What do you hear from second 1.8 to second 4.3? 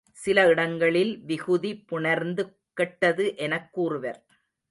புணர்ந்து கெட்டது எனக் கூறுவர்.